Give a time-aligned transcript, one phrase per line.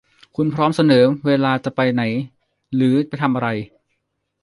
[0.35, 2.03] คุณพร้อมเสมอเวลาจะไปไหน
[2.75, 3.49] หรือไปทำอะไร